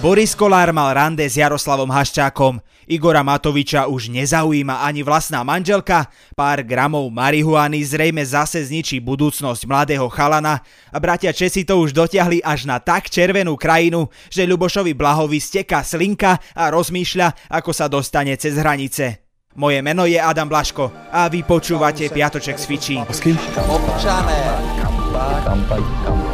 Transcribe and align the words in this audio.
Boris 0.00 0.32
Kolár 0.32 0.72
mal 0.72 0.96
rande 0.96 1.28
s 1.28 1.36
Jaroslavom 1.36 1.92
Haščákom. 1.92 2.56
Igora 2.88 3.20
Matoviča 3.20 3.84
už 3.84 4.08
nezaujíma 4.08 4.80
ani 4.80 5.04
vlastná 5.04 5.44
manželka, 5.44 6.08
pár 6.32 6.64
gramov 6.64 7.04
marihuany 7.12 7.84
zrejme 7.84 8.24
zase 8.24 8.64
zničí 8.64 8.96
budúcnosť 9.04 9.68
mladého 9.68 10.08
chalana 10.08 10.64
a 10.88 10.96
bratia 10.96 11.36
Česi 11.36 11.68
to 11.68 11.84
už 11.84 11.92
dotiahli 11.92 12.40
až 12.40 12.64
na 12.64 12.80
tak 12.80 13.12
červenú 13.12 13.60
krajinu, 13.60 14.08
že 14.32 14.48
Ľubošovi 14.48 14.96
Blahovi 14.96 15.36
steká 15.36 15.84
slinka 15.84 16.40
a 16.56 16.72
rozmýšľa, 16.72 17.52
ako 17.52 17.70
sa 17.76 17.84
dostane 17.84 18.32
cez 18.40 18.56
hranice. 18.56 19.20
Moje 19.60 19.84
meno 19.84 20.08
je 20.08 20.16
Adam 20.16 20.48
Blaško 20.48 21.12
a 21.12 21.28
vy 21.28 21.44
počúvate 21.44 22.08
Piatoček 22.08 22.56
s 22.56 22.64
Fičí. 22.64 22.96
Občané, 22.96 24.48
kampaň, 24.80 24.80
kampaň, 24.80 25.44
kampaň, 25.44 25.44
kampaň, 25.44 25.44
kampaň, 25.44 25.82
kampaň. 26.08 26.29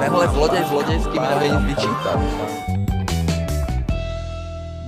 Tenhle 0.00 0.28
zlodej 0.32 0.64
zlodejský 0.64 1.16
mi 1.20 1.28
nevie 1.28 1.48
nič 1.52 1.62
vyčítať. 1.76 2.18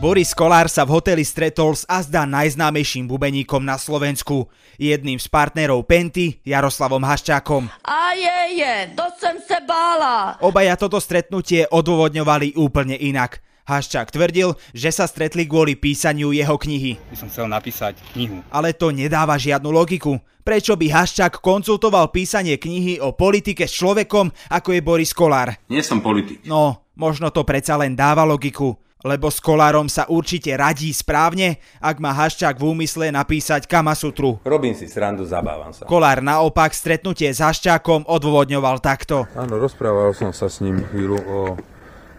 Boris 0.00 0.32
Kolár 0.32 0.72
sa 0.72 0.88
v 0.88 0.98
hoteli 0.98 1.20
stretol 1.20 1.76
s 1.76 1.84
azda 1.84 2.24
najznámejším 2.24 3.06
bubeníkom 3.06 3.60
na 3.60 3.76
Slovensku, 3.76 4.48
jedným 4.80 5.20
z 5.20 5.28
partnerov 5.28 5.84
Penty, 5.84 6.40
Jaroslavom 6.48 7.04
Haščákom. 7.04 7.68
A 7.84 8.16
je, 8.16 8.38
je, 8.56 8.74
to 8.96 9.04
jsem 9.20 9.36
se 9.44 9.60
bála. 9.68 10.40
Obaja 10.40 10.80
toto 10.80 10.96
stretnutie 10.96 11.68
odôvodňovali 11.68 12.56
úplne 12.56 12.96
inak. 12.96 13.44
Haščák 13.62 14.10
tvrdil, 14.10 14.58
že 14.74 14.90
sa 14.90 15.06
stretli 15.06 15.46
kvôli 15.46 15.78
písaniu 15.78 16.34
jeho 16.34 16.58
knihy. 16.58 16.98
by 17.10 17.16
som 17.16 17.30
chcel 17.30 17.46
napísať 17.46 17.98
knihu. 18.14 18.42
Ale 18.50 18.74
to 18.74 18.90
nedáva 18.90 19.38
žiadnu 19.38 19.70
logiku. 19.70 20.18
Prečo 20.42 20.74
by 20.74 20.90
Haščák 20.90 21.38
konzultoval 21.38 22.10
písanie 22.10 22.58
knihy 22.58 22.98
o 22.98 23.14
politike 23.14 23.70
s 23.70 23.78
človekom, 23.78 24.34
ako 24.50 24.68
je 24.74 24.80
Boris 24.82 25.14
Kolár? 25.14 25.54
Nie 25.70 25.86
som 25.86 26.02
politik. 26.02 26.42
No, 26.42 26.90
možno 26.98 27.30
to 27.30 27.46
predsa 27.46 27.78
len 27.78 27.94
dáva 27.94 28.26
logiku. 28.26 28.74
Lebo 29.02 29.34
s 29.34 29.42
Kolárom 29.42 29.90
sa 29.90 30.06
určite 30.06 30.54
radí 30.54 30.94
správne, 30.94 31.58
ak 31.82 31.98
má 31.98 32.14
Haščák 32.14 32.54
v 32.54 32.70
úmysle 32.70 33.10
napísať 33.10 33.66
Kamasutru. 33.66 34.38
Robím 34.46 34.78
si 34.78 34.86
srandu, 34.86 35.26
zabávam 35.26 35.74
sa. 35.74 35.90
Kolár 35.90 36.22
naopak 36.22 36.70
stretnutie 36.70 37.26
s 37.34 37.42
Haščákom 37.42 38.06
odôvodňoval 38.06 38.78
takto. 38.78 39.26
Áno, 39.34 39.58
rozprával 39.58 40.14
som 40.14 40.30
sa 40.30 40.46
s 40.46 40.62
ním 40.62 40.86
chvíľu 40.86 41.18
o, 41.18 41.38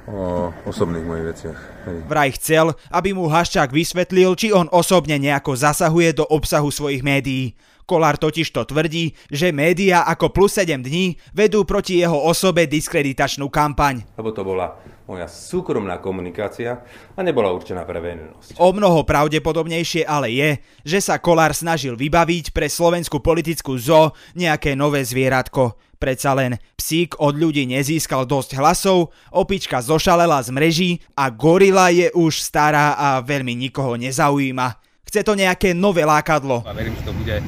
o 0.07 0.51
osobných 0.67 1.05
mojich 1.07 1.25
veciach. 1.31 1.59
Hej. 1.87 1.97
Vraj 2.07 2.29
chcel, 2.35 2.75
aby 2.91 3.15
mu 3.15 3.31
Haščák 3.31 3.71
vysvetlil, 3.71 4.35
či 4.35 4.51
on 4.51 4.67
osobne 4.71 5.15
nejako 5.15 5.55
zasahuje 5.55 6.23
do 6.23 6.25
obsahu 6.27 6.67
svojich 6.71 7.03
médií. 7.03 7.55
Kolár 7.83 8.15
totiž 8.15 8.47
to 8.55 8.63
tvrdí, 8.63 9.11
že 9.27 9.51
médiá 9.51 10.07
ako 10.07 10.31
plus 10.31 10.55
7 10.55 10.79
dní 10.79 11.19
vedú 11.35 11.67
proti 11.67 11.99
jeho 11.99 12.15
osobe 12.15 12.63
diskreditačnú 12.63 13.51
kampaň. 13.51 14.07
Lebo 14.15 14.31
to 14.31 14.47
bola 14.47 14.79
moja 15.03 15.27
súkromná 15.27 15.99
komunikácia 15.99 16.79
a 17.11 17.19
nebola 17.19 17.51
určená 17.51 17.83
pre 17.83 17.99
verejnosť. 17.99 18.55
O 18.55 18.71
mnoho 18.71 19.03
pravdepodobnejšie 19.03 20.07
ale 20.07 20.31
je, 20.31 20.49
že 20.87 20.99
sa 21.03 21.19
Kolár 21.19 21.51
snažil 21.51 21.99
vybaviť 21.99 22.55
pre 22.55 22.71
slovenskú 22.71 23.19
politickú 23.19 23.75
zo 23.75 24.15
nejaké 24.31 24.79
nové 24.79 25.03
zvieratko. 25.03 25.75
Predsa 26.03 26.35
len 26.35 26.59
psík 26.75 27.15
od 27.15 27.39
ľudí 27.39 27.63
nezískal 27.63 28.27
dosť 28.27 28.59
hlasov, 28.59 29.15
opička 29.31 29.79
zošalela 29.79 30.43
z 30.43 30.51
mreží 30.51 30.91
a 31.15 31.31
gorila 31.31 31.95
je 31.95 32.11
už 32.11 32.43
stará 32.43 32.99
a 32.99 33.23
veľmi 33.23 33.55
nikoho 33.55 33.95
nezaujíma. 33.95 34.83
Chce 35.07 35.23
to 35.23 35.31
nejaké 35.39 35.71
nové 35.71 36.03
lákadlo. 36.03 36.59
A 36.67 36.75
verím, 36.75 36.91
že 36.99 37.07
to 37.07 37.15
bude 37.15 37.39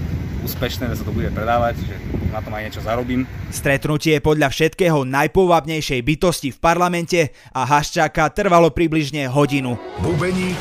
úspešné, 0.48 0.88
že 0.88 0.96
sa 0.96 1.04
to 1.04 1.12
bude 1.12 1.36
predávať, 1.36 1.84
že 1.84 2.00
na 2.32 2.40
tom 2.40 2.56
aj 2.56 2.64
niečo 2.64 2.80
zarobím. 2.80 3.28
Stretnutie 3.52 4.24
podľa 4.24 4.48
všetkého 4.48 5.04
najpovabnejšej 5.04 6.00
bytosti 6.00 6.56
v 6.56 6.62
parlamente 6.64 7.36
a 7.52 7.68
Haščáka 7.68 8.32
trvalo 8.32 8.72
približne 8.72 9.28
hodinu. 9.28 9.76
Bubeník 10.00 10.56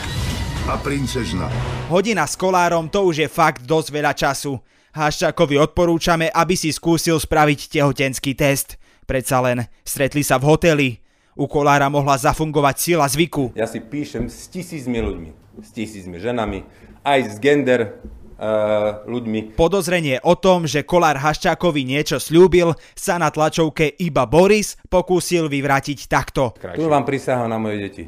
a 0.66 0.74
princežna. 0.82 1.46
Hodina 1.86 2.26
s 2.26 2.34
kolárom 2.34 2.90
to 2.90 3.06
už 3.06 3.22
je 3.22 3.28
fakt 3.30 3.62
dosť 3.62 3.88
veľa 3.94 4.12
času. 4.18 4.58
Haščákovi 4.94 5.58
odporúčame, 5.58 6.30
aby 6.30 6.54
si 6.54 6.70
skúsil 6.70 7.18
spraviť 7.18 7.66
tehotenský 7.66 8.38
test. 8.38 8.78
Predsa 9.10 9.42
len 9.42 9.66
stretli 9.82 10.22
sa 10.22 10.38
v 10.38 10.46
hoteli. 10.46 10.88
U 11.34 11.50
kolára 11.50 11.90
mohla 11.90 12.14
zafungovať 12.14 12.76
sila 12.78 13.10
zvyku. 13.10 13.50
Ja 13.58 13.66
si 13.66 13.82
píšem 13.82 14.30
s 14.30 14.46
tisícmi 14.46 15.02
ľuďmi. 15.02 15.30
S 15.58 15.70
tisícmi 15.74 16.22
ženami, 16.22 16.62
aj 17.02 17.18
s 17.26 17.34
gender 17.42 17.98
uh, 18.38 19.02
ľuďmi. 19.06 19.58
Podozrenie 19.58 20.22
o 20.22 20.38
tom, 20.38 20.66
že 20.66 20.86
Kolár 20.86 21.18
Haščákovi 21.18 21.82
niečo 21.82 22.22
slúbil, 22.22 22.74
sa 22.94 23.18
na 23.18 23.34
tlačovke 23.34 23.98
iba 23.98 24.30
Boris 24.30 24.78
pokúsil 24.86 25.50
vyvrátiť 25.50 26.06
takto. 26.06 26.54
Tu 26.54 26.86
vám 26.86 27.02
prisahám 27.02 27.50
na 27.50 27.58
moje 27.58 27.82
deti. 27.82 28.04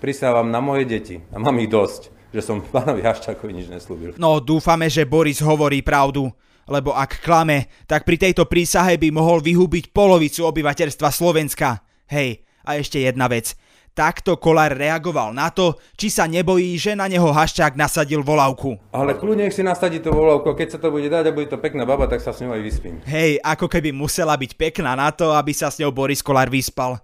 Prisávam 0.00 0.48
na 0.48 0.60
moje 0.60 0.84
deti 0.84 1.16
a 1.32 1.36
mám 1.40 1.56
ich 1.60 1.72
dosť, 1.72 2.12
že 2.34 2.42
som 2.42 2.58
pánovi 2.74 3.06
Haščákovi 3.06 3.54
nič 3.54 3.70
neslúbil. 3.70 4.18
No 4.18 4.42
dúfame, 4.42 4.90
že 4.90 5.06
Boris 5.06 5.38
hovorí 5.38 5.78
pravdu. 5.86 6.34
Lebo 6.64 6.96
ak 6.96 7.20
klame, 7.20 7.68
tak 7.84 8.08
pri 8.08 8.16
tejto 8.16 8.48
prísahe 8.48 8.96
by 8.96 9.12
mohol 9.12 9.44
vyhubiť 9.44 9.92
polovicu 9.92 10.48
obyvateľstva 10.48 11.12
Slovenska. 11.12 11.84
Hej, 12.08 12.40
a 12.64 12.80
ešte 12.80 13.04
jedna 13.04 13.28
vec. 13.28 13.52
Takto 13.94 14.34
Kolár 14.42 14.74
reagoval 14.74 15.30
na 15.30 15.54
to, 15.54 15.78
či 15.94 16.10
sa 16.10 16.26
nebojí, 16.26 16.74
že 16.74 16.98
na 16.98 17.06
neho 17.06 17.30
Haščák 17.30 17.78
nasadil 17.78 18.26
volavku. 18.26 18.74
Ale 18.90 19.14
kľudne 19.14 19.46
si 19.54 19.62
nasadí 19.62 20.02
to 20.02 20.10
volavko, 20.10 20.50
keď 20.56 20.68
sa 20.74 20.78
to 20.82 20.90
bude 20.90 21.06
dať 21.06 21.30
a 21.30 21.36
bude 21.36 21.46
to 21.46 21.62
pekná 21.62 21.86
baba, 21.86 22.10
tak 22.10 22.18
sa 22.18 22.34
s 22.34 22.42
ňou 22.42 22.58
aj 22.58 22.62
vyspím. 22.64 22.98
Hej, 23.06 23.38
ako 23.44 23.70
keby 23.70 23.94
musela 23.94 24.34
byť 24.34 24.58
pekná 24.58 24.98
na 24.98 25.14
to, 25.14 25.30
aby 25.30 25.54
sa 25.54 25.70
s 25.70 25.78
ňou 25.78 25.94
Boris 25.94 26.26
Kolár 26.26 26.50
vyspal. 26.50 26.98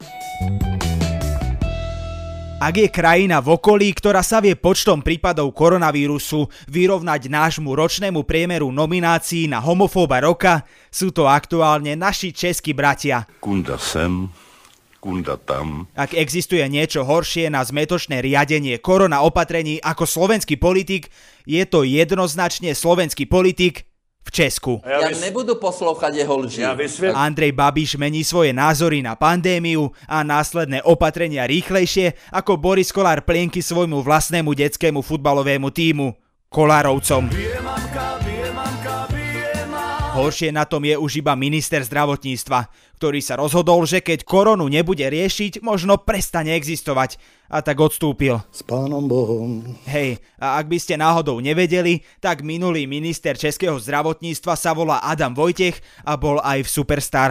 Ak 2.60 2.76
je 2.76 2.92
krajina 2.92 3.40
v 3.40 3.56
okolí, 3.56 3.88
ktorá 3.96 4.20
sa 4.20 4.36
vie 4.36 4.52
počtom 4.52 5.00
prípadov 5.00 5.56
koronavírusu 5.56 6.44
vyrovnať 6.68 7.32
nášmu 7.32 7.72
ročnému 7.72 8.20
priemeru 8.28 8.68
nominácií 8.68 9.48
na 9.48 9.64
homofóba 9.64 10.20
roka, 10.20 10.68
sú 10.92 11.08
to 11.08 11.24
aktuálne 11.24 11.96
naši 11.96 12.36
českí 12.36 12.76
bratia. 12.76 13.24
Kunda 13.40 13.80
sem, 13.80 14.28
kunda 15.00 15.40
tam. 15.40 15.88
Ak 15.96 16.12
existuje 16.12 16.60
niečo 16.68 17.00
horšie 17.00 17.48
na 17.48 17.64
zmetočné 17.64 18.20
riadenie 18.20 18.76
korona 18.76 19.24
opatrení 19.24 19.80
ako 19.80 20.04
slovenský 20.04 20.60
politik, 20.60 21.08
je 21.48 21.64
to 21.64 21.80
jednoznačne 21.80 22.76
slovenský 22.76 23.24
politik 23.24 23.88
v 24.30 24.32
Česku. 24.32 24.78
Ja 24.86 25.10
nebudu 25.10 25.58
poslouchať 25.58 26.22
jeho 26.22 26.34
lži. 26.46 26.62
Andrej 27.10 27.50
Babiš 27.50 27.98
mení 27.98 28.22
svoje 28.22 28.54
názory 28.54 29.02
na 29.02 29.18
pandémiu 29.18 29.90
a 30.06 30.22
následné 30.22 30.86
opatrenia 30.86 31.50
rýchlejšie 31.50 32.14
ako 32.30 32.54
Boris 32.54 32.94
Kolár 32.94 33.26
plienky 33.26 33.58
svojmu 33.58 34.06
vlastnému 34.06 34.54
detskému 34.54 35.02
futbalovému 35.02 35.74
týmu, 35.74 36.14
Kolárovcom. 36.46 37.26
Horšie 40.20 40.52
na 40.52 40.68
tom 40.68 40.84
je 40.84 41.00
už 41.00 41.24
iba 41.24 41.32
minister 41.32 41.80
zdravotníctva, 41.80 42.68
ktorý 43.00 43.24
sa 43.24 43.40
rozhodol, 43.40 43.88
že 43.88 44.04
keď 44.04 44.28
koronu 44.28 44.68
nebude 44.68 45.00
riešiť, 45.00 45.64
možno 45.64 45.96
prestane 45.96 46.52
existovať 46.60 47.16
a 47.48 47.64
tak 47.64 47.80
odstúpil. 47.80 48.36
S 48.52 48.60
pánom 48.60 49.08
Bohom. 49.08 49.64
Hej, 49.88 50.20
a 50.36 50.60
ak 50.60 50.68
by 50.68 50.76
ste 50.76 51.00
náhodou 51.00 51.40
nevedeli, 51.40 52.04
tak 52.20 52.44
minulý 52.44 52.84
minister 52.84 53.32
českého 53.32 53.80
zdravotníctva 53.80 54.60
sa 54.60 54.76
volá 54.76 55.00
Adam 55.00 55.32
Vojtech 55.32 55.80
a 56.04 56.20
bol 56.20 56.36
aj 56.44 56.68
v 56.68 56.68
Superstar. 56.68 57.30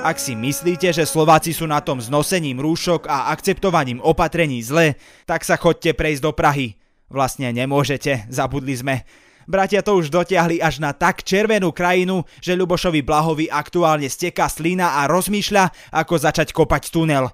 Ak 0.00 0.16
si 0.16 0.32
myslíte, 0.32 0.96
že 0.96 1.04
Slováci 1.04 1.52
sú 1.52 1.68
na 1.68 1.84
tom 1.84 2.00
s 2.00 2.08
nosením 2.08 2.56
rúšok 2.62 3.04
a 3.04 3.28
akceptovaním 3.36 4.00
opatrení 4.00 4.64
zle, 4.64 4.96
tak 5.28 5.44
sa 5.44 5.60
chodte 5.60 5.92
prejsť 5.92 6.24
do 6.24 6.32
Prahy. 6.32 6.80
Vlastne 7.12 7.52
nemôžete, 7.52 8.24
zabudli 8.32 8.72
sme. 8.72 9.04
Bratia 9.46 9.78
to 9.78 9.94
už 10.02 10.10
dotiahli 10.10 10.58
až 10.58 10.82
na 10.82 10.90
tak 10.90 11.22
červenú 11.22 11.70
krajinu, 11.70 12.26
že 12.42 12.58
Ľubošovi 12.58 13.06
Blahovi 13.06 13.46
aktuálne 13.46 14.10
steká 14.10 14.50
slina 14.50 14.98
a 14.98 15.06
rozmýšľa, 15.06 15.94
ako 15.94 16.14
začať 16.18 16.50
kopať 16.50 16.90
tunel. 16.90 17.30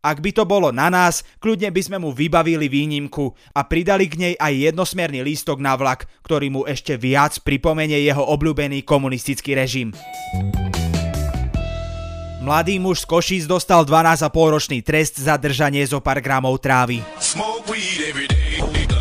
Ak 0.00 0.24
by 0.24 0.32
to 0.32 0.48
bolo 0.48 0.72
na 0.72 0.88
nás, 0.88 1.20
kľudne 1.44 1.68
by 1.68 1.82
sme 1.84 2.00
mu 2.00 2.08
vybavili 2.16 2.72
výnimku 2.72 3.36
a 3.52 3.68
pridali 3.68 4.08
k 4.08 4.16
nej 4.16 4.34
aj 4.40 4.72
jednosmerný 4.72 5.20
lístok 5.20 5.60
na 5.60 5.76
vlak, 5.76 6.08
ktorý 6.24 6.48
mu 6.48 6.62
ešte 6.64 6.96
viac 6.96 7.36
pripomenie 7.44 8.00
jeho 8.00 8.24
obľúbený 8.24 8.80
komunistický 8.88 9.52
režim. 9.52 9.92
Mladý 12.40 12.80
muž 12.80 13.04
z 13.04 13.06
Košíc 13.12 13.44
dostal 13.44 13.84
12,5 13.84 14.32
ročný 14.32 14.80
trest 14.80 15.20
za 15.20 15.36
držanie 15.36 15.84
zo 15.84 16.00
pár 16.00 16.24
gramov 16.24 16.56
trávy. 16.64 17.04
Smoke 17.20 17.68
weed 17.68 18.00
every 18.08 18.24
day. 18.24 18.49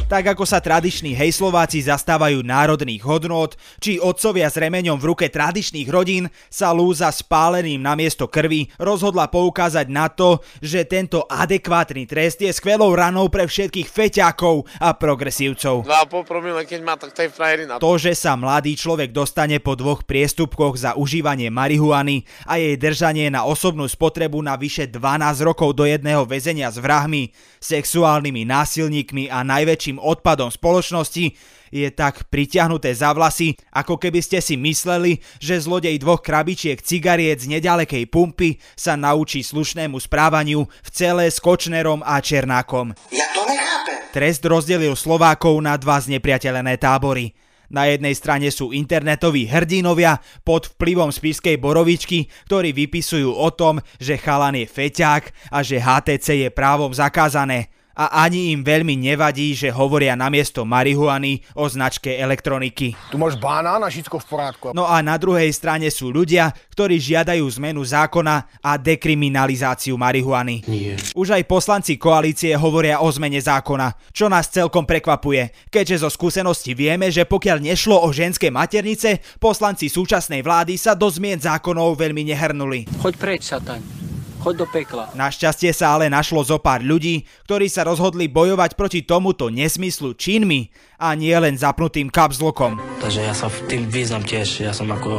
Tak 0.09 0.33
ako 0.33 0.41
sa 0.41 0.57
tradiční 0.57 1.13
hejslováci 1.13 1.85
zastávajú 1.85 2.41
národných 2.41 3.05
hodnôt, 3.05 3.53
či 3.77 4.01
otcovia 4.01 4.49
s 4.49 4.57
remeňom 4.57 4.97
v 4.97 5.13
ruke 5.13 5.29
tradičných 5.29 5.85
rodín 5.85 6.33
sa 6.49 6.73
lúza 6.73 7.13
spáleným 7.13 7.77
na 7.77 7.93
miesto 7.93 8.25
krvi 8.25 8.73
rozhodla 8.81 9.29
poukázať 9.29 9.85
na 9.85 10.09
to, 10.09 10.41
že 10.65 10.89
tento 10.89 11.29
adekvátny 11.29 12.09
trest 12.09 12.41
je 12.41 12.49
skvelou 12.49 12.89
ranou 12.97 13.29
pre 13.29 13.45
všetkých 13.45 13.85
feťákov 13.85 14.65
a 14.81 14.97
progresívcov. 14.97 15.85
2,5 15.85 16.25
promile, 16.25 16.65
keď 16.65 16.81
má, 16.81 16.97
tak 16.97 17.13
tej 17.13 17.29
frajeri 17.29 17.69
na 17.69 17.77
To, 17.77 17.93
že 18.01 18.17
sa 18.17 18.33
mladý 18.33 18.73
človek 18.73 19.13
dostane 19.13 19.61
po 19.61 19.77
dvoch 19.77 20.09
priestupkoch 20.09 20.73
za 20.73 20.97
užívanie 20.97 21.53
marihuany 21.53 22.25
a 22.49 22.57
jej 22.57 22.73
držanie 22.81 23.29
na 23.29 23.45
osobnú 23.45 23.85
spotrebu 23.85 24.41
na 24.41 24.57
vyše 24.57 24.89
12 24.89 25.45
rokov 25.45 25.77
do 25.77 25.85
jedného 25.85 26.25
väzenia 26.25 26.73
s 26.73 26.81
vrahmi, 26.81 27.29
sexuálnymi 27.61 28.41
násilníkmi 28.49 29.29
a 29.29 29.45
najväčším 29.45 29.98
odpadom 29.99 30.49
spoločnosti, 30.49 31.35
je 31.69 31.87
tak 31.93 32.27
pritiahnuté 32.33 32.91
za 32.97 33.13
vlasy, 33.13 33.53
ako 33.69 34.01
keby 34.01 34.25
ste 34.25 34.41
si 34.41 34.57
mysleli, 34.57 35.21
že 35.37 35.61
zlodej 35.61 36.01
dvoch 36.01 36.25
krabičiek 36.25 36.81
cigariet 36.81 37.45
z 37.45 37.59
nedalekej 37.59 38.09
pumpy 38.09 38.57
sa 38.73 38.97
naučí 38.97 39.45
slušnému 39.45 40.01
správaniu 40.01 40.65
v 40.65 40.89
celé 40.89 41.29
s 41.29 41.37
Kočnerom 41.37 42.01
a 42.01 42.17
Černákom. 42.19 42.97
Ja 43.13 43.29
to 43.31 43.45
nechápem. 43.45 44.09
Trest 44.09 44.41
rozdelil 44.41 44.97
Slovákov 44.97 45.61
na 45.61 45.77
dva 45.77 46.01
znepriateľené 46.01 46.81
tábory. 46.81 47.37
Na 47.69 47.85
jednej 47.85 48.17
strane 48.17 48.49
sú 48.49 48.73
internetoví 48.73 49.45
hrdinovia 49.45 50.17
pod 50.41 50.73
vplyvom 50.73 51.13
spiskej 51.13 51.61
borovičky, 51.61 52.25
ktorí 52.49 52.73
vypisujú 52.73 53.29
o 53.29 53.49
tom, 53.53 53.77
že 54.01 54.17
chalan 54.17 54.57
je 54.57 54.65
feťák 54.65 55.53
a 55.53 55.61
že 55.61 55.77
HTC 55.77 56.27
je 56.45 56.49
právom 56.49 56.89
zakázané 56.89 57.69
a 57.99 58.23
ani 58.23 58.55
im 58.55 58.63
veľmi 58.63 58.95
nevadí, 58.95 59.51
že 59.51 59.75
hovoria 59.75 60.15
namiesto 60.15 60.63
marihuany 60.63 61.43
o 61.59 61.67
značke 61.67 62.15
elektroniky. 62.15 62.95
Tu 63.11 63.19
máš 63.19 63.35
banán 63.35 63.83
a 63.83 63.91
všetko 63.91 64.23
v 64.23 64.25
porádku. 64.31 64.65
No 64.71 64.87
a 64.87 65.03
na 65.03 65.19
druhej 65.19 65.51
strane 65.51 65.91
sú 65.91 66.07
ľudia, 66.07 66.55
ktorí 66.71 66.95
žiadajú 66.95 67.43
zmenu 67.59 67.83
zákona 67.83 68.63
a 68.63 68.79
dekriminalizáciu 68.79 69.99
marihuany. 69.99 70.63
Nie. 70.71 70.95
Už 71.11 71.35
aj 71.35 71.43
poslanci 71.43 71.99
koalície 71.99 72.55
hovoria 72.55 73.03
o 73.03 73.09
zmene 73.11 73.43
zákona, 73.43 74.15
čo 74.15 74.31
nás 74.31 74.47
celkom 74.47 74.87
prekvapuje, 74.87 75.67
keďže 75.67 76.07
zo 76.07 76.09
skúsenosti 76.09 76.71
vieme, 76.71 77.11
že 77.11 77.27
pokiaľ 77.27 77.67
nešlo 77.67 77.99
o 77.99 78.07
ženské 78.15 78.47
maternice, 78.47 79.19
poslanci 79.43 79.91
súčasnej 79.91 80.39
vlády 80.39 80.79
sa 80.79 80.95
do 80.95 81.11
zmien 81.11 81.43
zákonov 81.43 81.99
veľmi 81.99 82.31
nehrnuli. 82.31 82.87
Choď 83.03 83.13
preč, 83.19 83.51
sataň. 83.51 83.98
Choď 84.39 84.55
do 84.63 84.67
pekla. 84.71 85.11
Našťastie 85.19 85.75
sa 85.75 85.99
ale 85.99 86.07
našlo 86.07 86.39
zo 86.47 86.55
pár 86.63 86.79
ľudí, 86.79 87.27
ktorí 87.43 87.67
sa 87.67 87.83
rozhodli 87.83 88.31
bojovať 88.31 88.79
proti 88.79 89.03
tomuto 89.03 89.51
nesmyslu 89.51 90.15
činmi 90.15 90.71
a 90.95 91.11
nie 91.11 91.35
len 91.35 91.59
zapnutým 91.59 92.07
kapzlokom. 92.07 92.79
Takže 93.03 93.27
ja 93.27 93.35
sa 93.35 93.51
v 93.51 93.57
tým 93.67 93.81
význam 93.91 94.23
tiež. 94.23 94.63
Ja 94.63 94.71
som 94.71 94.87
ako 94.87 95.11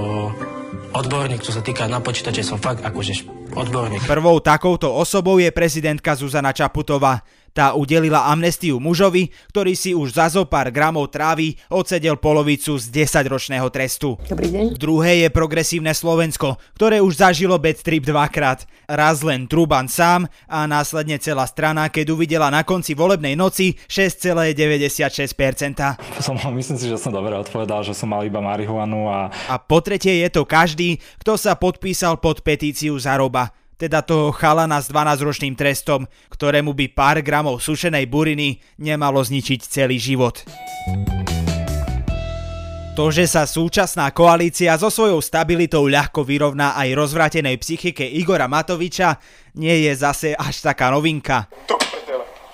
odborník, 0.96 1.44
čo 1.44 1.52
sa 1.52 1.60
týka 1.60 1.84
na 1.84 2.00
počítače, 2.00 2.40
som 2.40 2.56
fakt 2.56 2.80
akože 2.80 3.28
odborník. 3.52 4.08
Prvou 4.08 4.40
takouto 4.40 4.88
osobou 4.88 5.36
je 5.36 5.52
prezidentka 5.52 6.16
Zuzana 6.16 6.56
Čaputová. 6.56 7.20
Tá 7.50 7.74
udelila 7.74 8.30
amnestiu 8.30 8.78
mužovi, 8.78 9.34
ktorý 9.50 9.74
si 9.74 9.90
už 9.90 10.14
za 10.14 10.30
zo 10.30 10.46
pár 10.46 10.70
gramov 10.70 11.10
trávy 11.10 11.58
odsedel 11.66 12.14
polovicu 12.14 12.78
z 12.78 13.02
10-ročného 13.02 13.66
trestu. 13.74 14.14
Dobrý 14.30 14.54
deň. 14.54 14.78
Druhé 14.78 15.26
je 15.26 15.28
progresívne 15.34 15.90
Slovensko, 15.90 16.62
ktoré 16.78 17.02
už 17.02 17.18
zažilo 17.18 17.58
bad 17.58 17.82
trip 17.82 18.06
dvakrát. 18.06 18.70
Raz 18.86 19.26
len 19.26 19.50
Truban 19.50 19.90
sám 19.90 20.30
a 20.46 20.62
následne 20.70 21.18
celá 21.18 21.42
strana, 21.50 21.90
keď 21.90 22.14
uvidela 22.14 22.54
na 22.54 22.62
konci 22.62 22.94
volebnej 22.94 23.34
noci 23.34 23.74
6,96%. 23.90 26.22
Som, 26.22 26.38
myslím 26.54 26.78
si, 26.78 26.86
že 26.86 27.02
som 27.02 27.10
dobre 27.10 27.34
odpovedal, 27.34 27.82
že 27.82 27.98
som 27.98 28.14
mal 28.14 28.22
iba 28.22 28.38
marihuanu 28.38 29.10
a... 29.10 29.34
A 29.50 29.58
po 29.58 29.82
tretie 29.82 30.22
je 30.22 30.30
to 30.30 30.46
každý, 30.46 31.02
kto 31.18 31.34
sa 31.34 31.58
podpísal 31.58 32.22
pod 32.22 32.46
petíciu 32.46 32.94
Zaroba 32.94 33.50
teda 33.80 34.04
toho 34.04 34.28
chalana 34.36 34.76
s 34.76 34.92
12-ročným 34.92 35.56
trestom, 35.56 36.04
ktorému 36.28 36.76
by 36.76 36.92
pár 36.92 37.24
gramov 37.24 37.64
sušenej 37.64 38.04
buriny 38.04 38.60
nemalo 38.76 39.24
zničiť 39.24 39.60
celý 39.64 39.96
život. 39.96 40.44
To, 43.00 43.08
že 43.08 43.24
sa 43.24 43.48
súčasná 43.48 44.12
koalícia 44.12 44.76
so 44.76 44.92
svojou 44.92 45.24
stabilitou 45.24 45.88
ľahko 45.88 46.20
vyrovná 46.20 46.76
aj 46.76 46.92
rozvrátenej 46.92 47.56
psychike 47.56 48.04
Igora 48.04 48.44
Matoviča, 48.44 49.16
nie 49.56 49.88
je 49.88 49.96
zase 49.96 50.36
až 50.36 50.60
taká 50.60 50.92
novinka. 50.92 51.48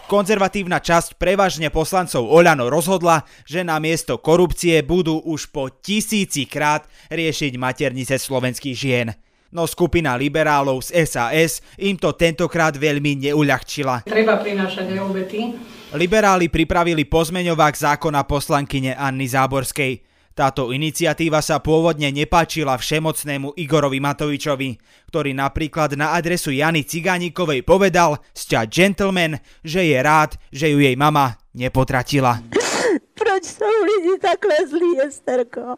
Konzervatívna 0.07 0.79
časť 0.79 1.19
prevažne 1.19 1.67
poslancov 1.75 2.31
Oľano 2.31 2.71
rozhodla, 2.71 3.27
že 3.43 3.67
na 3.67 3.83
miesto 3.83 4.23
korupcie 4.23 4.79
budú 4.87 5.19
už 5.19 5.51
po 5.51 5.67
tisíci 5.67 6.47
krát 6.47 6.87
riešiť 7.11 7.59
maternice 7.59 8.15
slovenských 8.15 8.77
žien. 8.79 9.11
No 9.55 9.69
skupina 9.71 10.19
liberálov 10.19 10.83
z 10.83 11.07
SAS 11.07 11.63
im 11.79 11.95
to 11.95 12.15
tentokrát 12.19 12.75
veľmi 12.75 13.31
neuľahčila. 13.31 14.07
Treba 14.07 14.43
prinášať 14.43 14.91
aj 14.95 14.99
obety. 15.03 15.41
Liberáli 15.95 16.51
pripravili 16.51 17.07
pozmeňovák 17.07 17.75
zákona 17.79 18.27
poslankyne 18.27 18.99
Anny 18.99 19.31
Záborskej. 19.31 20.03
Táto 20.37 20.69
iniciatíva 20.69 21.41
sa 21.41 21.65
pôvodne 21.65 22.13
nepáčila 22.13 22.77
všemocnému 22.77 23.57
Igorovi 23.57 24.05
Matovičovi, 24.05 24.77
ktorý 25.09 25.33
napríklad 25.33 25.97
na 25.97 26.13
adresu 26.13 26.53
Jany 26.53 26.85
Cigánikovej 26.85 27.65
povedal 27.65 28.21
sťa 28.37 28.69
gentleman, 28.69 29.41
že 29.65 29.89
je 29.89 29.97
rád, 29.97 30.37
že 30.53 30.69
ju 30.69 30.77
jej 30.85 30.93
mama 30.93 31.41
nepotratila. 31.57 32.66
Proč 33.37 33.53
sú 33.53 33.69
lidi 33.69 34.17
takhle 34.17 34.57
zlí, 34.65 34.91
Esterko? 34.97 35.77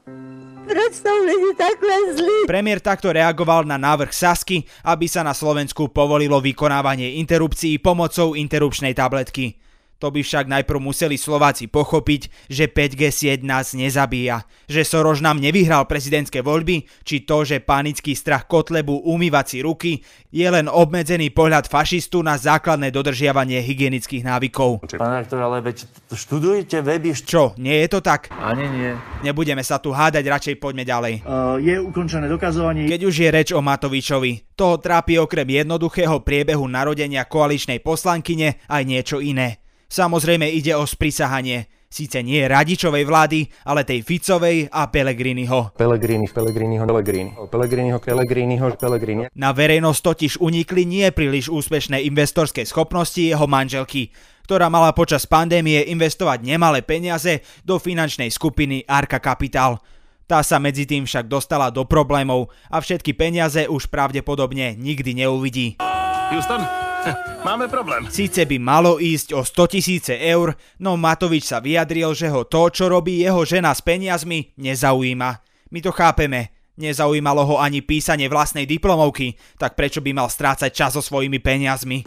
Proč 0.62 0.92
sú 1.02 1.10
lidi 1.26 1.58
takhle 1.58 2.14
zlí? 2.14 2.46
Premiér 2.46 2.78
takto 2.78 3.10
reagoval 3.10 3.66
na 3.66 3.74
návrh 3.74 4.14
Sasky, 4.14 4.62
aby 4.86 5.10
sa 5.10 5.26
na 5.26 5.34
Slovensku 5.34 5.90
povolilo 5.90 6.38
vykonávanie 6.38 7.18
interrupcií 7.18 7.82
pomocou 7.82 8.38
interrupčnej 8.38 8.94
tabletky. 8.94 9.58
To 9.98 10.14
by 10.14 10.22
však 10.22 10.46
najprv 10.46 10.78
museli 10.78 11.18
Slováci 11.18 11.66
pochopiť, 11.66 12.46
že 12.46 12.70
5G 12.70 13.10
sieť 13.10 13.42
nás 13.42 13.74
nezabíja, 13.74 14.46
že 14.70 14.86
Soroš 14.86 15.18
nám 15.18 15.42
nevyhral 15.42 15.90
prezidentské 15.90 16.38
voľby, 16.38 16.86
či 17.02 17.26
to, 17.26 17.42
že 17.42 17.58
panický 17.58 18.14
strach 18.14 18.46
Kotlebu 18.46 18.94
umývať 19.02 19.46
si 19.50 19.58
ruky, 19.58 20.06
je 20.30 20.46
len 20.46 20.70
obmedzený 20.70 21.34
pohľad 21.34 21.66
fašistu 21.66 22.22
na 22.22 22.38
základné 22.38 22.94
dodržiavanie 22.94 23.58
hygienických 23.58 24.22
návykov. 24.22 24.86
Pán 24.94 25.18
rektor, 25.18 25.42
ale 25.42 25.66
veď 25.66 25.90
študujete 26.14 26.78
weby... 26.78 27.18
Čo, 27.18 27.58
nie 27.58 27.82
je 27.82 27.88
to 27.90 27.98
tak? 27.98 28.30
Ani 28.38 28.70
nie. 28.70 28.94
Nebudeme 29.26 29.66
sa 29.66 29.82
tu 29.82 29.90
hádať, 29.90 30.22
radšej 30.22 30.62
poďme 30.62 30.86
ďalej. 30.86 31.26
Uh, 31.26 31.58
je 31.58 31.74
ukončené 31.74 32.30
dokazovanie. 32.30 32.86
Keď 32.86 33.02
už 33.02 33.14
je 33.18 33.28
reč 33.34 33.48
o 33.50 33.58
Matovičovi, 33.58 34.54
toho 34.54 34.78
trápi 34.78 35.18
okrem 35.18 35.66
jednoduchého 35.66 36.22
priebehu 36.22 36.70
narodenia 36.70 37.26
koaličnej 37.26 37.82
poslankyne 37.82 38.62
aj 38.70 38.82
niečo 38.86 39.18
iné. 39.18 39.58
Samozrejme 39.88 40.44
ide 40.52 40.76
o 40.76 40.84
sprisahanie. 40.84 41.64
Síce 41.88 42.20
nie 42.20 42.44
radičovej 42.44 43.08
vlády, 43.08 43.48
ale 43.64 43.80
tej 43.80 44.04
Ficovej 44.04 44.68
a 44.68 44.92
Pelegriniho. 44.92 45.72
Pelegrini, 45.72 46.28
Pelegriniho, 46.28 46.84
Pelegrini. 46.84 47.32
Pelegriniho, 47.48 47.96
Pelegriniho, 47.96 48.66
Pelegrini. 48.76 49.22
Na 49.32 49.56
verejnosť 49.56 50.00
totiž 50.04 50.32
unikli 50.44 50.84
nie 50.84 51.08
príliš 51.08 51.48
úspešné 51.48 52.04
investorské 52.04 52.68
schopnosti 52.68 53.16
jeho 53.16 53.48
manželky, 53.48 54.12
ktorá 54.44 54.68
mala 54.68 54.92
počas 54.92 55.24
pandémie 55.24 55.80
investovať 55.88 56.44
nemalé 56.44 56.84
peniaze 56.84 57.40
do 57.64 57.80
finančnej 57.80 58.28
skupiny 58.28 58.84
Arka 58.84 59.16
Capital. 59.24 59.80
Tá 60.28 60.44
sa 60.44 60.60
medzi 60.60 60.84
tým 60.84 61.08
však 61.08 61.24
dostala 61.24 61.72
do 61.72 61.88
problémov 61.88 62.52
a 62.68 62.84
všetky 62.84 63.16
peniaze 63.16 63.64
už 63.64 63.88
pravdepodobne 63.88 64.76
nikdy 64.76 65.24
neuvidí. 65.24 65.80
Houston, 66.28 66.60
Máme 67.44 67.70
problém. 67.70 68.10
Síce 68.10 68.44
by 68.44 68.56
malo 68.58 68.98
ísť 68.98 69.32
o 69.32 69.42
100 69.46 69.74
tisíce 69.74 70.12
eur, 70.16 70.58
no 70.82 70.98
Matovič 70.98 71.48
sa 71.48 71.62
vyjadril, 71.62 72.12
že 72.12 72.28
ho 72.28 72.44
to, 72.44 72.68
čo 72.68 72.90
robí 72.90 73.22
jeho 73.22 73.44
žena 73.46 73.72
s 73.72 73.80
peniazmi, 73.80 74.52
nezaujíma. 74.58 75.30
My 75.70 75.78
to 75.84 75.92
chápeme. 75.92 76.52
Nezaujímalo 76.78 77.42
ho 77.42 77.56
ani 77.58 77.82
písanie 77.82 78.30
vlastnej 78.30 78.62
diplomovky, 78.62 79.34
tak 79.58 79.74
prečo 79.74 79.98
by 79.98 80.14
mal 80.14 80.30
strácať 80.30 80.70
čas 80.70 80.94
so 80.94 81.02
svojimi 81.02 81.42
peniazmi? 81.42 82.06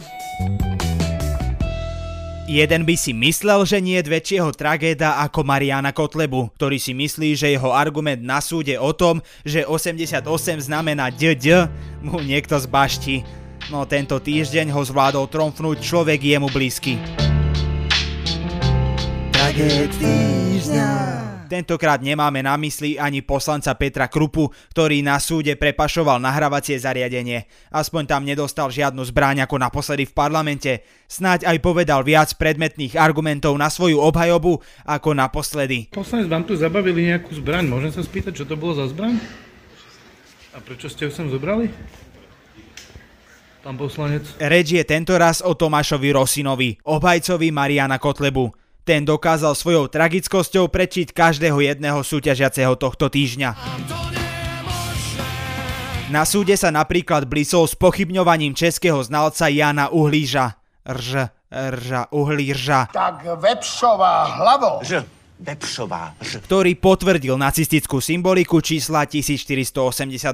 Jeden 2.48 2.84
by 2.84 2.96
si 2.96 3.12
myslel, 3.16 3.64
že 3.64 3.80
nie 3.80 4.00
je 4.00 4.12
väčšieho 4.12 4.52
tragéda 4.52 5.20
ako 5.24 5.44
Mariana 5.44 5.92
Kotlebu, 5.92 6.52
ktorý 6.56 6.80
si 6.80 6.92
myslí, 6.92 7.36
že 7.36 7.52
jeho 7.52 7.72
argument 7.72 8.20
na 8.20 8.40
súde 8.40 8.76
o 8.80 8.92
tom, 8.92 9.20
že 9.44 9.64
88 9.64 10.24
znamená 10.60 11.08
DD, 11.08 11.68
mu 12.02 12.20
niekto 12.20 12.56
zbaští 12.58 13.41
no 13.68 13.86
tento 13.86 14.18
týždeň 14.18 14.72
ho 14.74 14.82
zvládol 14.82 15.28
tromfnúť 15.30 15.78
človek 15.78 16.18
jemu 16.24 16.48
blízky. 16.50 16.98
Tragéd 19.30 19.92
týždňa. 20.00 20.90
Tentokrát 21.52 22.00
nemáme 22.00 22.40
na 22.40 22.56
mysli 22.56 22.96
ani 22.96 23.20
poslanca 23.20 23.76
Petra 23.76 24.08
Krupu, 24.08 24.48
ktorý 24.72 25.04
na 25.04 25.20
súde 25.20 25.52
prepašoval 25.52 26.16
nahrávacie 26.16 26.80
zariadenie. 26.80 27.44
Aspoň 27.68 28.08
tam 28.08 28.24
nedostal 28.24 28.72
žiadnu 28.72 29.04
zbraň 29.12 29.44
ako 29.44 29.60
naposledy 29.60 30.08
v 30.08 30.16
parlamente. 30.16 30.80
Snáď 31.04 31.44
aj 31.44 31.60
povedal 31.60 32.00
viac 32.08 32.32
predmetných 32.40 32.96
argumentov 32.96 33.52
na 33.60 33.68
svoju 33.68 34.00
obhajobu 34.00 34.64
ako 34.88 35.12
naposledy. 35.12 35.92
Poslanec, 35.92 36.32
vám 36.32 36.48
tu 36.48 36.56
zabavili 36.56 37.12
nejakú 37.12 37.36
zbraň. 37.36 37.68
Môžem 37.68 37.92
sa 37.92 38.00
spýtať, 38.00 38.32
čo 38.32 38.48
to 38.48 38.56
bolo 38.56 38.72
za 38.72 38.88
zbraň? 38.88 39.20
A 40.56 40.64
prečo 40.64 40.88
ste 40.88 41.04
ju 41.04 41.12
sem 41.12 41.28
zobrali? 41.28 41.68
Pán 43.62 43.78
poslanec. 43.78 44.26
Reč 44.42 44.74
je 44.74 44.82
tentoraz 44.82 45.38
o 45.38 45.54
Tomášovi 45.54 46.10
Rosinovi, 46.10 46.82
obhajcovi 46.82 47.54
Mariana 47.54 48.02
Kotlebu. 48.02 48.50
Ten 48.82 49.06
dokázal 49.06 49.54
svojou 49.54 49.86
tragickosťou 49.86 50.66
prečiť 50.66 51.14
každého 51.14 51.62
jedného 51.62 52.02
súťažiaceho 52.02 52.74
tohto 52.74 53.06
týždňa. 53.06 53.54
Na 56.10 56.26
súde 56.26 56.58
sa 56.58 56.74
napríklad 56.74 57.30
blisol 57.30 57.70
s 57.70 57.78
pochybňovaním 57.78 58.50
českého 58.58 58.98
znalca 58.98 59.46
Jana 59.46 59.94
Uhlíža. 59.94 60.58
Rž, 60.82 61.30
rža, 61.46 62.10
uhlírža. 62.10 62.90
Tak 62.90 63.22
vepšová 63.38 64.42
hlavo. 64.42 64.82
Ž, 64.82 65.06
vepšová, 65.38 66.18
ž. 66.18 66.42
Ktorý 66.42 66.74
potvrdil 66.74 67.38
nacistickú 67.38 68.02
symboliku 68.02 68.58
čísla 68.58 69.06
1488. 69.06 70.26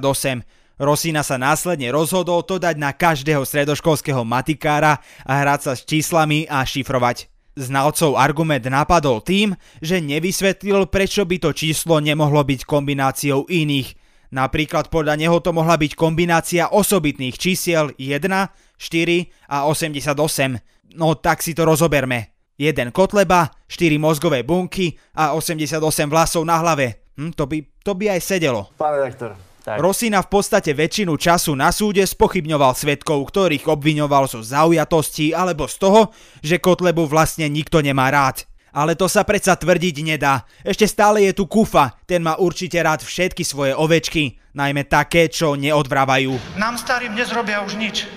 Rosina 0.78 1.26
sa 1.26 1.34
následne 1.34 1.90
rozhodol 1.90 2.46
to 2.46 2.62
dať 2.62 2.78
na 2.78 2.94
každého 2.94 3.42
stredoškolského 3.42 4.22
matikára 4.22 5.02
a 5.26 5.32
hrať 5.42 5.60
sa 5.66 5.72
s 5.74 5.82
číslami 5.82 6.46
a 6.46 6.62
šifrovať. 6.62 7.26
Znalcov 7.58 8.14
argument 8.14 8.62
napadol 8.70 9.18
tým, 9.18 9.58
že 9.82 9.98
nevysvetlil, 9.98 10.86
prečo 10.86 11.26
by 11.26 11.42
to 11.42 11.50
číslo 11.50 11.98
nemohlo 11.98 12.46
byť 12.46 12.62
kombináciou 12.62 13.50
iných. 13.50 13.98
Napríklad 14.30 14.86
podľa 14.86 15.18
neho 15.18 15.42
to 15.42 15.50
mohla 15.50 15.74
byť 15.74 15.98
kombinácia 15.98 16.70
osobitných 16.70 17.34
čísiel 17.34 17.90
1, 17.98 18.22
4 18.22 19.50
a 19.50 19.66
88. 19.66 20.94
No 20.94 21.18
tak 21.18 21.42
si 21.42 21.58
to 21.58 21.66
rozoberme. 21.66 22.38
Jeden 22.54 22.94
kotleba, 22.94 23.50
4 23.66 23.98
mozgové 23.98 24.46
bunky 24.46 24.94
a 25.18 25.34
88 25.34 25.82
vlasov 26.06 26.46
na 26.46 26.62
hlave. 26.62 27.02
Hm, 27.18 27.34
to, 27.34 27.50
by, 27.50 27.58
to 27.82 27.98
by 27.98 28.14
aj 28.14 28.20
sedelo. 28.22 28.70
Pán 28.78 28.94
redaktor, 28.94 29.34
tak. 29.68 29.84
Rosina 29.84 30.24
v 30.24 30.32
podstate 30.32 30.72
väčšinu 30.72 31.20
času 31.20 31.52
na 31.52 31.68
súde 31.68 32.00
spochybňoval 32.08 32.72
svetkov, 32.72 33.20
ktorých 33.28 33.68
obviňoval 33.68 34.24
zo 34.24 34.40
zaujatosti 34.40 35.36
alebo 35.36 35.68
z 35.68 35.76
toho, 35.76 36.00
že 36.40 36.56
Kotlebu 36.56 37.04
vlastne 37.04 37.44
nikto 37.52 37.84
nemá 37.84 38.08
rád. 38.08 38.48
Ale 38.72 38.96
to 38.96 39.04
sa 39.08 39.28
predsa 39.28 39.56
tvrdiť 39.56 39.96
nedá. 40.04 40.48
Ešte 40.64 40.88
stále 40.88 41.28
je 41.28 41.36
tu 41.36 41.44
Kufa, 41.44 42.00
ten 42.08 42.24
má 42.24 42.40
určite 42.40 42.80
rád 42.80 43.04
všetky 43.04 43.44
svoje 43.44 43.72
ovečky, 43.76 44.40
najmä 44.56 44.88
také, 44.88 45.28
čo 45.28 45.56
neodvrávajú. 45.56 46.56
Nám 46.56 46.80
starým 46.80 47.12
nezrobia 47.12 47.60
už 47.64 47.76
nič, 47.76 48.08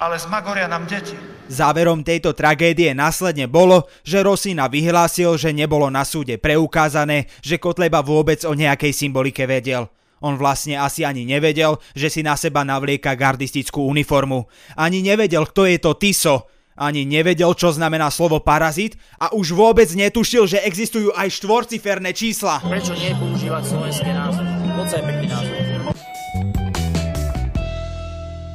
ale 0.00 0.16
zmagoria 0.16 0.68
nám 0.70 0.88
deti. 0.88 1.16
Záverom 1.48 2.04
tejto 2.04 2.36
tragédie 2.36 2.92
následne 2.92 3.48
bolo, 3.48 3.88
že 4.04 4.20
Rosina 4.20 4.68
vyhlásil, 4.68 5.40
že 5.40 5.56
nebolo 5.56 5.88
na 5.88 6.04
súde 6.04 6.36
preukázané, 6.36 7.24
že 7.40 7.56
Kotleba 7.56 8.04
vôbec 8.04 8.44
o 8.44 8.52
nejakej 8.52 8.92
symbolike 8.92 9.48
vedel. 9.48 9.88
On 10.24 10.34
vlastne 10.34 10.78
asi 10.78 11.06
ani 11.06 11.22
nevedel, 11.22 11.78
že 11.94 12.10
si 12.10 12.20
na 12.26 12.34
seba 12.34 12.66
navlieka 12.66 13.14
gardistickú 13.14 13.86
uniformu. 13.86 14.50
Ani 14.74 15.02
nevedel, 15.02 15.46
kto 15.46 15.66
je 15.66 15.78
to 15.78 15.94
Tiso. 15.94 16.50
Ani 16.78 17.02
nevedel, 17.02 17.50
čo 17.58 17.74
znamená 17.74 18.06
slovo 18.06 18.38
parazit 18.38 18.94
a 19.18 19.34
už 19.34 19.50
vôbec 19.50 19.90
netušil, 19.90 20.46
že 20.46 20.62
existujú 20.62 21.10
aj 21.10 21.26
štvorciferné 21.42 22.14
čísla. 22.14 22.62
Prečo 22.62 22.94
nie 22.94 23.10
používať 23.18 23.62
slovenské 23.66 24.10
názvy? 24.14 24.46
Moc 24.78 24.86
je 24.86 25.02
pekný 25.02 25.26
názov. 25.26 25.58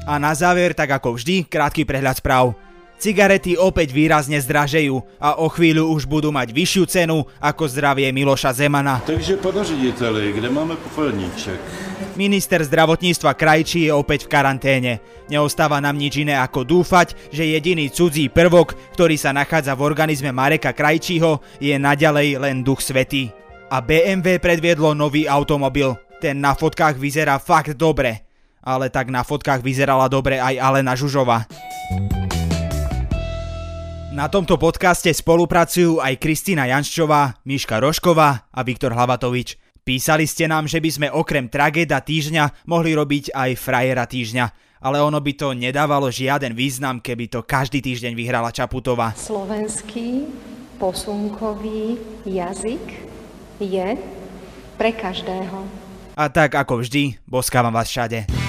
A 0.03 0.19
na 0.19 0.31
záver, 0.35 0.75
tak 0.75 0.91
ako 0.91 1.15
vždy, 1.15 1.47
krátky 1.47 1.83
prehľad 1.83 2.19
správ. 2.19 2.55
Cigarety 3.03 3.59
opäť 3.59 3.91
výrazne 3.91 4.39
zdražejú 4.39 4.95
a 5.19 5.35
o 5.43 5.51
chvíľu 5.51 5.91
už 5.91 6.07
budú 6.07 6.31
mať 6.31 6.55
vyššiu 6.55 6.83
cenu 6.87 7.27
ako 7.43 7.67
zdravie 7.67 8.07
Miloša 8.15 8.55
Zemana. 8.55 9.03
Takže 9.03 9.43
pane 9.43 9.59
řediteli, 9.59 10.31
kde 10.31 10.47
máme 10.47 10.79
popelníček? 10.79 11.59
Minister 12.15 12.63
zdravotníctva 12.63 13.35
Krajčí 13.35 13.91
je 13.91 13.91
opäť 13.91 14.23
v 14.23 14.31
karanténe. 14.31 15.03
Neostáva 15.27 15.83
nám 15.83 15.99
nič 15.99 16.23
iné 16.23 16.39
ako 16.39 16.63
dúfať, 16.63 17.19
že 17.27 17.43
jediný 17.43 17.91
cudzí 17.91 18.31
prvok, 18.31 18.71
ktorý 18.95 19.19
sa 19.19 19.35
nachádza 19.35 19.75
v 19.75 19.83
organizme 19.83 20.31
Mareka 20.31 20.71
Krajčího, 20.71 21.43
je 21.59 21.75
naďalej 21.75 22.39
len 22.39 22.63
duch 22.63 22.79
svetý. 22.79 23.35
A 23.67 23.83
BMW 23.83 24.39
predviedlo 24.39 24.95
nový 24.95 25.27
automobil. 25.27 25.91
Ten 26.23 26.39
na 26.39 26.55
fotkách 26.55 26.95
vyzerá 26.95 27.35
fakt 27.35 27.75
dobre. 27.75 28.23
Ale 28.63 28.87
tak 28.87 29.11
na 29.11 29.27
fotkách 29.27 29.59
vyzerala 29.59 30.07
dobre 30.07 30.39
aj 30.39 30.55
Alena 30.55 30.95
Žužova. 30.95 31.43
Na 34.13 34.29
tomto 34.29 34.61
podcaste 34.61 35.09
spolupracujú 35.09 35.97
aj 35.97 36.21
Kristýna 36.21 36.69
Janščová, 36.69 37.41
Miška 37.49 37.81
Rošková 37.81 38.45
a 38.53 38.61
Viktor 38.61 38.93
Hlavatovič. 38.93 39.57
Písali 39.81 40.29
ste 40.29 40.45
nám, 40.45 40.69
že 40.69 40.77
by 40.77 40.89
sme 40.93 41.07
okrem 41.09 41.49
tragéda 41.49 41.97
týždňa 41.97 42.69
mohli 42.69 42.93
robiť 42.93 43.33
aj 43.33 43.57
frajera 43.57 44.05
týždňa, 44.05 44.45
ale 44.85 45.01
ono 45.01 45.17
by 45.17 45.33
to 45.33 45.57
nedávalo 45.57 46.13
žiaden 46.13 46.53
význam, 46.53 47.01
keby 47.01 47.25
to 47.25 47.41
každý 47.41 47.81
týždeň 47.81 48.13
vyhrala 48.13 48.53
Čaputová. 48.53 49.17
Slovenský 49.17 50.29
posunkový 50.77 51.97
jazyk 52.29 52.85
je 53.57 53.97
pre 54.77 54.93
každého. 54.93 55.65
A 56.13 56.29
tak 56.29 56.53
ako 56.53 56.85
vždy, 56.85 57.17
boskávam 57.25 57.73
vás 57.73 57.89
všade. 57.89 58.42